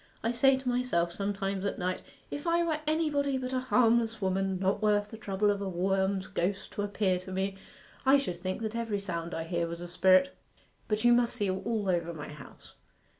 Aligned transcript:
I 0.23 0.31
say 0.31 0.57
to 0.57 0.67
myself 0.67 1.11
sometimes 1.13 1.63
at 1.63 1.77
night, 1.77 2.01
"If 2.31 2.47
I 2.47 2.63
were 2.63 2.79
anybody 2.87 3.37
but 3.37 3.53
a 3.53 3.59
harmless 3.59 4.19
woman, 4.19 4.57
not 4.57 4.81
worth 4.81 5.09
the 5.11 5.15
trouble 5.17 5.51
of 5.51 5.61
a 5.61 5.69
worm's 5.69 6.25
ghost 6.25 6.71
to 6.71 6.81
appear 6.81 7.19
to 7.19 7.31
me, 7.31 7.55
I 8.03 8.17
should 8.17 8.37
think 8.37 8.63
that 8.63 8.75
every 8.75 8.99
sound 8.99 9.35
I 9.35 9.43
hear 9.43 9.67
was 9.67 9.79
a 9.79 9.87
spirit." 9.87 10.35
But 10.87 11.03
you 11.03 11.13
must 11.13 11.35
see 11.35 11.51
all 11.51 11.87
over 11.87 12.15
my 12.15 12.29
house. 12.29 12.73